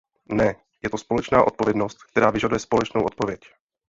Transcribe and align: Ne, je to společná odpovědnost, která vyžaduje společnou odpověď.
Ne, 0.31 0.55
je 0.83 0.89
to 0.89 0.97
společná 0.97 1.43
odpovědnost, 1.43 2.03
která 2.03 2.29
vyžaduje 2.31 2.59
společnou 2.59 3.03
odpověď. 3.03 3.39